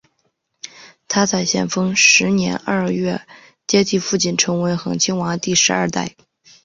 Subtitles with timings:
[1.07, 3.21] 他在咸丰十年二月
[3.67, 6.15] 接替父亲成为恒亲王第十二代。